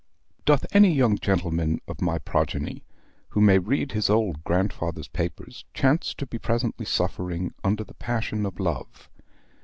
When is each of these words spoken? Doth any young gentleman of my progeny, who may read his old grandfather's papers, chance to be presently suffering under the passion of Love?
Doth 0.45 0.65
any 0.71 0.91
young 0.91 1.19
gentleman 1.19 1.79
of 1.87 2.01
my 2.01 2.17
progeny, 2.17 2.83
who 3.29 3.39
may 3.39 3.59
read 3.59 3.91
his 3.91 4.09
old 4.09 4.43
grandfather's 4.43 5.07
papers, 5.07 5.63
chance 5.75 6.15
to 6.15 6.25
be 6.25 6.39
presently 6.39 6.87
suffering 6.87 7.53
under 7.63 7.83
the 7.83 7.93
passion 7.93 8.47
of 8.47 8.59
Love? 8.59 9.11